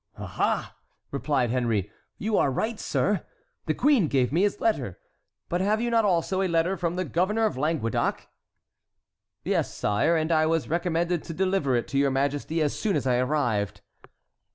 "Aha!" 0.17 0.75
replied 1.11 1.51
Henry; 1.51 1.91
"you 2.17 2.35
are 2.35 2.49
right, 2.49 2.79
sir. 2.79 3.23
The 3.67 3.75
queen 3.75 4.07
gave 4.07 4.33
me 4.33 4.41
his 4.41 4.59
letter; 4.59 4.97
but 5.47 5.61
have 5.61 5.79
you 5.79 5.91
not 5.91 6.05
also 6.05 6.41
a 6.41 6.47
letter 6.47 6.75
from 6.75 6.95
the 6.95 7.05
governor 7.05 7.45
of 7.45 7.55
Languedoc?" 7.55 8.27
"Yes, 9.43 9.71
sire, 9.71 10.17
and 10.17 10.31
I 10.31 10.47
was 10.47 10.67
recommended 10.67 11.23
to 11.25 11.35
deliver 11.35 11.75
it 11.75 11.87
to 11.89 11.99
your 11.99 12.09
majesty 12.09 12.63
as 12.63 12.79
soon 12.79 12.95
as 12.95 13.05
I 13.05 13.17
arrived." 13.17 13.81